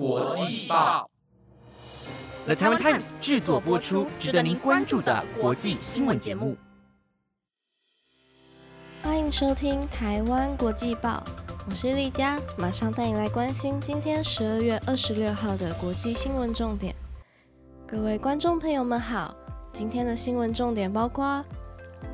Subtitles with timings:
[0.00, 1.10] 国际报
[2.46, 6.56] ，The Taiwan Times 制作播出，值得您关注的国际新闻节目。
[9.02, 11.22] 欢迎收听《台湾国际报》，
[11.68, 16.94] 我是丽佳，马上带你来关心今天十二月二十六号的国际新闻重点。
[17.86, 19.36] 各位观众朋友们好，
[19.70, 21.44] 今天的新闻重点包括：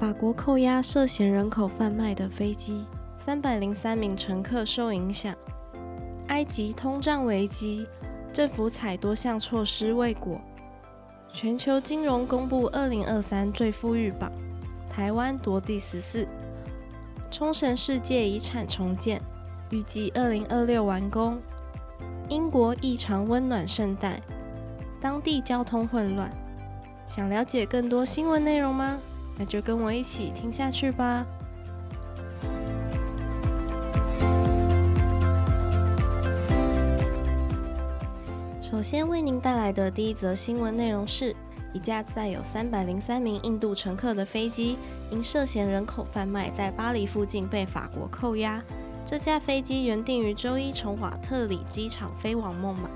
[0.01, 2.85] 法国扣押涉嫌人口贩卖的飞机，
[3.17, 5.33] 三百零三名乘客受影响；
[6.37, 7.87] 埃及通胀危机，
[8.31, 10.39] 政府采多项措施未果；
[11.33, 14.31] 全球金融公布二零二三最富裕榜，
[14.91, 16.27] 台湾夺第十四；
[17.31, 19.19] 冲绳世界遗产重建，
[19.71, 21.39] 预计二零二六完工；
[22.29, 24.21] 英国异常温暖圣诞。
[25.01, 26.31] 当地交通混乱，
[27.07, 28.99] 想了解更多新闻内容吗？
[29.39, 31.25] 那就跟我一起听下去吧。
[38.69, 41.33] 首先为您带来的第一则新闻内容是：
[41.73, 44.77] 一架载有三百零三名印度乘客的飞机，
[45.09, 48.61] 因涉嫌人口贩卖，在巴黎附近被法国扣押。
[49.05, 52.91] 这架飞机原定于周一从瓦特里机场飞往孟买。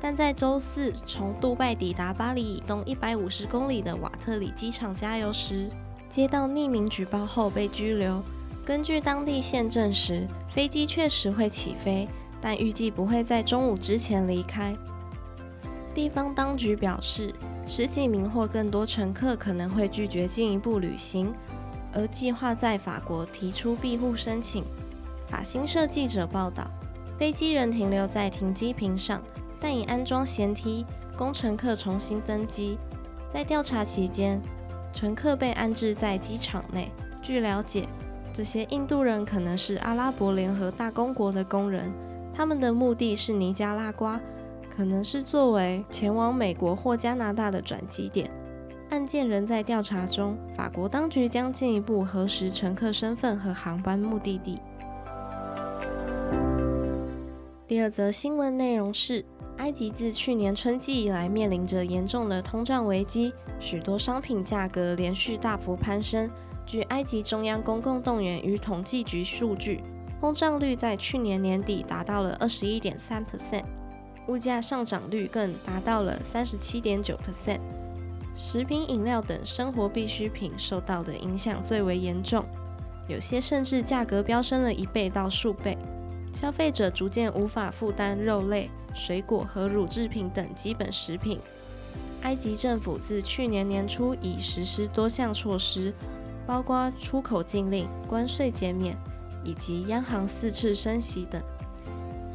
[0.00, 5.68] 但在周四从杜拜抵达巴黎以东一百五十公里的瓦特里机场加油时，
[6.08, 8.22] 接到匿名举报后被拘留。
[8.64, 12.06] 根据当地线证实，飞机确实会起飞，
[12.40, 14.72] 但预计不会在中午之前离开。
[15.96, 17.32] 地方当局表示，
[17.66, 21.32] 十几名或更多乘客可能会拒绝进一步旅行，
[21.90, 24.62] 而计划在法国提出庇护申请。
[25.26, 26.70] 法新社记者报道，
[27.16, 29.22] 飞机仍停留在停机坪上。
[29.58, 30.84] 但已安装舷梯，
[31.16, 32.76] 供乘客重新登机。
[33.32, 34.38] 在调查期间，
[34.92, 36.92] 乘客被安置在机场内。
[37.22, 37.88] 据了解，
[38.34, 41.90] 这些印度人可能是阿拉伯联合大公国的工人，
[42.34, 44.20] 他们的目的是尼加拉瓜，
[44.76, 48.30] 可能是作为前往美国或加拿大的转机点。
[48.90, 54.60] 案件仍在调查中，法国当局将进一步核实乘客身份和航班目的地。
[57.66, 59.24] 第二则新闻内容是。
[59.56, 66.30] 埃及自去年春季以来面临着严重的通胀危机，许多商品价格连续大幅攀升。
[66.66, 69.82] 据埃及中央公共动员与统计局数据，
[70.20, 73.64] 通胀率在去年年底达到了二十一点三 percent，
[74.28, 77.60] 物价上涨率更达到了三十七点九 percent。
[78.34, 82.44] 食品、饮料等生活必需品受到的影响最为严重，
[83.08, 85.76] 有些甚至价格飙升了一倍到数倍。
[86.34, 88.70] 消费者逐渐无法负担肉类。
[88.98, 91.38] 水果和乳制品等基本食品。
[92.22, 95.92] 埃及政府自去年年初已实施多项措施，
[96.46, 98.96] 包括出口禁令、关税减免
[99.44, 101.42] 以及央行四次升息等，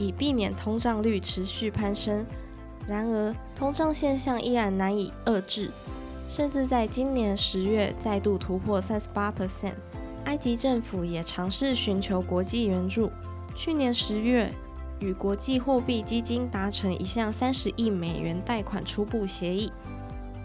[0.02, 2.26] 以避免通胀率持续攀升。
[2.88, 5.70] 然而，通胀现象依然难以遏制，
[6.28, 9.76] 甚至在今年十月再度突破三十八 percent。
[10.26, 13.12] 埃及政府也尝试寻求国际援助。
[13.56, 14.52] 去年十月。
[15.04, 19.74] 与国际货币基金达成一项三十亿美元贷款初步协议。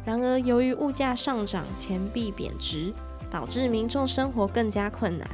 [0.03, 2.91] 然而，由于物价上涨、钱币贬值，
[3.31, 5.29] 导致民众生活更加困难。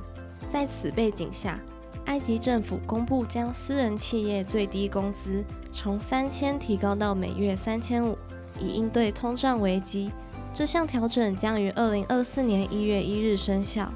[0.49, 1.61] 在此背景下，
[2.07, 8.17] 埃及政府公布将私人企业最低工资从三千提高到每月三千五，
[8.59, 10.11] 以应对通胀危机。
[10.53, 13.91] 这项调整将于二零二四年一月一日生效。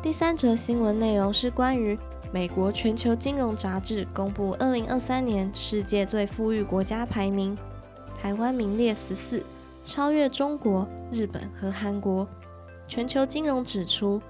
[0.00, 1.98] 第三则新闻内容是关于
[2.32, 7.56] 美国全球金融杂志公布二零二三年世界最富裕国家排名，
[8.18, 9.44] 台湾名列十四，
[9.84, 12.26] 超越中国、日本和韩国。
[12.86, 14.20] 全球金融指出，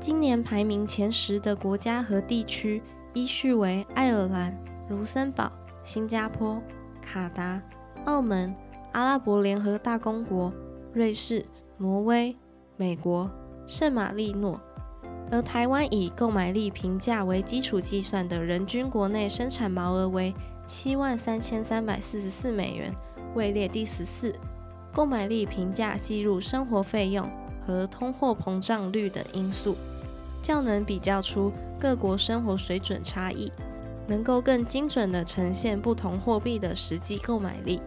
[0.00, 2.82] 今年排名前十的国家和地区
[3.12, 4.56] 依序为爱尔兰、
[4.88, 5.50] 卢森堡、
[5.84, 6.62] 新加坡、
[7.02, 7.60] 卡达、
[8.06, 8.54] 澳门、
[8.92, 10.52] 阿拉伯联合大公国、
[10.94, 11.44] 瑞士、
[11.76, 12.34] 挪威、
[12.76, 13.30] 美国、
[13.66, 14.58] 圣马力诺。
[15.30, 20.34] 而台湾以购买力平价为基础计算的人均国内生产毛额为
[20.66, 22.92] 七万三千三百四十四美元，
[23.34, 24.34] 位列第十四。
[24.92, 27.28] 购买力平价计入生活费用
[27.66, 29.76] 和通货膨胀率等因素，
[30.42, 33.52] 较能比较出各国生活水准差异，
[34.06, 37.80] 能够更精准地呈现不同货币的实际购买力。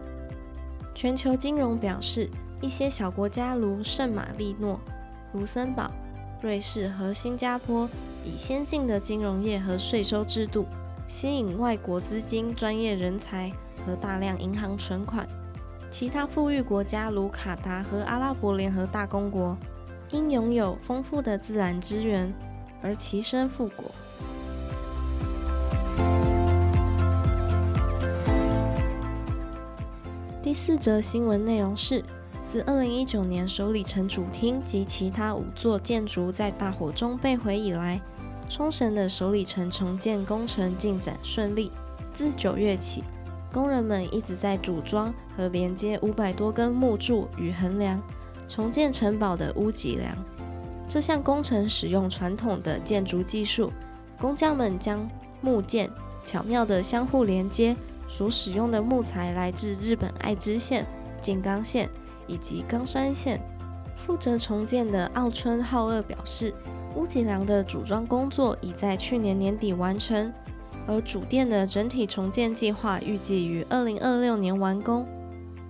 [0.94, 2.30] 全球金融表示，
[2.60, 4.80] 一些小国家如圣马力诺、
[5.32, 5.90] 卢森堡。
[6.42, 7.88] 瑞士和新加坡
[8.22, 10.66] 以先进的金融业和税收制度
[11.08, 13.50] 吸引外国资金、专业人才
[13.86, 15.26] 和大量银行存款。
[15.96, 19.56] 其他富裕国家如卡达和阿拉伯联合大公国
[20.10, 22.34] 因拥有丰富的自然资源，
[22.82, 23.84] 而齐身复国。
[30.42, 32.02] 第四则新闻内容是：
[32.44, 38.00] 自2019年首里城主厅及其他五座建筑在大火中被毁以来，
[38.48, 41.70] 冲绳的首里城重建工程进展顺利。
[42.12, 43.04] 自九月起，
[43.54, 48.02] 工人们一直在组装和连接五百多根木柱与横梁，
[48.48, 50.12] 重建城堡的屋脊梁。
[50.88, 53.72] 这项工程使用传统的建筑技术，
[54.18, 55.08] 工匠们将
[55.40, 55.88] 木件
[56.24, 57.76] 巧妙地相互连接。
[58.06, 60.84] 所使用的木材来自日本爱知县、
[61.22, 61.88] 静冈县
[62.26, 63.40] 以及冈山县。
[63.96, 66.52] 负责重建的奥村浩二表示，
[66.94, 70.30] 屋脊梁的组装工作已在去年年底完成，
[70.86, 75.06] 而主殿的整体重建计划预计于二零二六年完工。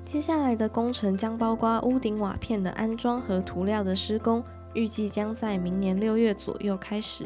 [0.05, 4.45] 接下来的工程将包括屋顶瓦片的安装和涂料的施工，
[4.75, 7.25] 预计将在明年六月左右开始。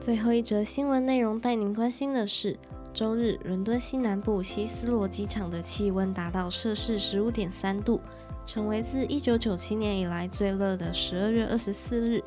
[0.00, 2.56] 最后一则新闻内容带您关心的是，
[2.94, 8.00] 周日伦敦西南部希斯罗机场的气温达到摄氏十五点三度，
[8.46, 12.22] 成为自一九九七年以来最热的十二月二十四日。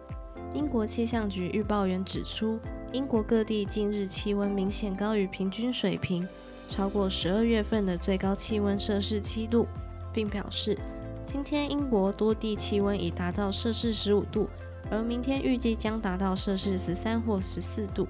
[0.54, 2.60] 英国气象局预报员指出，
[2.92, 6.27] 英国各地近日气温明显高于平均水平，
[6.68, 9.66] 超过十二月份的最高气温摄氏七度，
[10.12, 10.77] 并表示，
[11.25, 14.50] 今天英国多地气温已达到摄氏十五度。
[14.92, 18.07] 而明天预计将达到摄氏十三或十四度，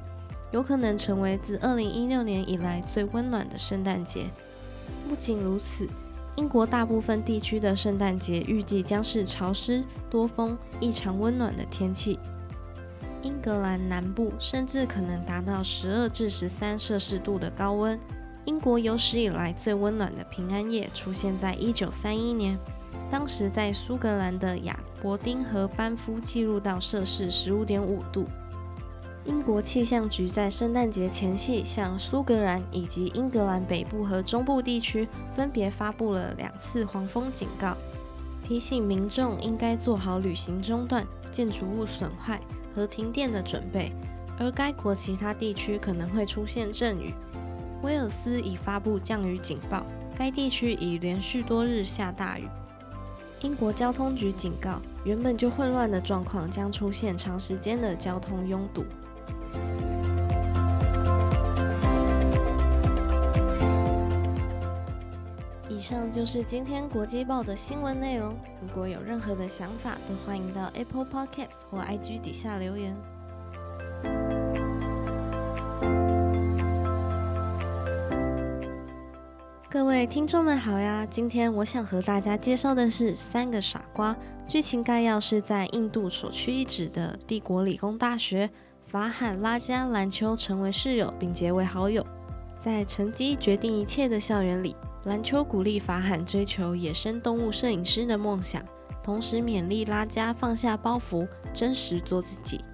[0.52, 4.28] 有可能成为自二零一六年以来最温暖的圣诞节。
[5.10, 5.88] 不仅如此，
[6.40, 12.18] 英国大部分地区的圣诞节预计将是潮湿、多风、异常温暖的天气。
[13.22, 18.00] 英格兰南部甚至可能达到十二至十三摄氏度的高温。
[18.46, 22.58] 英国有史以来最温暖的平安夜出现在一九三一年。
[23.12, 28.26] 当时在苏格兰的亚伯丁和班夫记录到摄氏十五点五度。
[29.26, 37.76] 英国气象局在圣诞节前夕向苏格兰以及英格兰北部和中部地区分别发布了两次黄蜂警告，
[38.44, 42.40] 提醒民众应该做好旅行中断、建筑物损坏
[42.74, 43.92] 和停电的准备。
[44.40, 47.14] 而该国其他地区可能会出现阵雨。
[47.84, 49.86] 威尔斯已发布降雨警报，
[50.16, 52.48] 该地区已连续多日下大雨。
[53.42, 58.86] 英国交通局警告，原本就混乱的状况将出现长时间的交通拥堵。
[65.70, 68.36] 以上就是今天国际报的新闻内容。
[68.62, 72.96] 如果有任何的想法，都欢迎到 Apple Podcast 或 IG 底下留言。
[79.70, 81.06] 各位听众们好呀！
[81.10, 84.14] 今天我想和大家介绍的是《三个傻瓜》。
[84.48, 88.50] 剧情概要是在印度首屈一指的帝国理工大学，
[88.90, 92.04] 法罕、拉加、篮球成为室友并结为好友。
[92.60, 98.64] 在成绩决定一切的校园里，篮球鼓励法罕追求野生动物摄影师的梦想，
[99.04, 102.66] 同时勉励拉加放下包袱，真实做自己。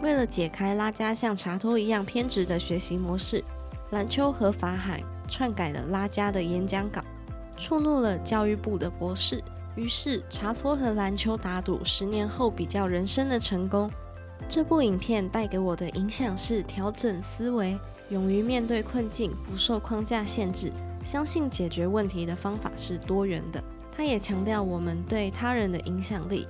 [0.00, 3.42] 为了解开拉加像查托一样偏执的学习模式，
[3.90, 5.00] 篮球和法罕。
[5.30, 7.02] 篡改了拉加的演讲稿，
[7.54, 9.44] 触怒了教育部的博士。
[9.76, 13.90] 于是查托和篮球打赌，十年后比较人生的成功。
[14.48, 17.78] 这部影片带给我的影响是调整思维，
[18.08, 20.72] 勇于面对困境，不受框架限制，
[21.04, 23.62] 相信解决问题的方法是多元的。
[23.92, 26.48] 他也强调我们对他人的影响力，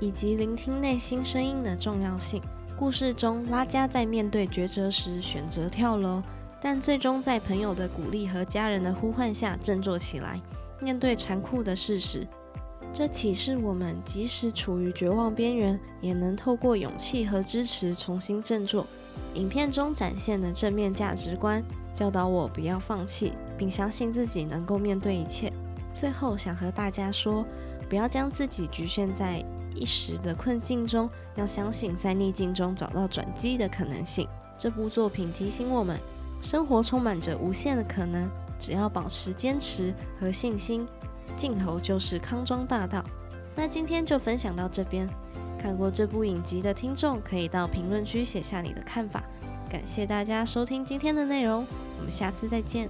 [0.00, 2.40] 以及聆听内心声音的重要性。
[2.76, 6.22] 故事中，拉加在面对抉择时选择跳楼。
[6.60, 10.40] 但最终在朋友的鼓励和家人的呼唤下振作起来，
[10.80, 12.26] 面对残酷的事实。
[12.92, 18.86] 这启示我们，即使处于绝望边缘，也能透过勇气和支持重新振作。
[19.34, 21.62] 影片中展现的正面价值观，
[21.94, 25.52] 教导我不要放弃，并相信自己能够面对一切。
[25.92, 27.44] 最后想和大家说，
[27.88, 34.26] 不要将自己局限在一时的困境中，要相信在逆境中找到转机的可能性。
[34.58, 35.98] 这部作品提醒我们。
[36.42, 38.28] 生活充满着无限的可能，
[38.58, 40.86] 只要保持坚持和信心，
[41.36, 43.04] 镜头就是康庄大道。
[43.54, 45.08] 那今天就分享到这边，
[45.58, 49.22] 看过这部影集的听众可以到评论区写下你的看法。
[49.70, 51.66] 感谢大家收听今天的内容，
[51.98, 52.88] 我们下次再见。